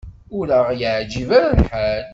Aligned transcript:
Ur 0.37 0.47
aɣ-yeɛjib 0.59 1.29
ara 1.37 1.57
lḥal. 1.59 2.03